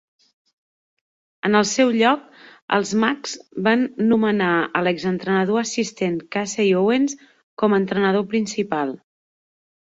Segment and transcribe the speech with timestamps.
[1.49, 2.23] En el seu lloc,
[2.77, 3.35] els mags
[3.67, 7.15] van nomenar a l'ex-entrenador assistent Casey Owens
[7.65, 8.97] com a entrenador principal.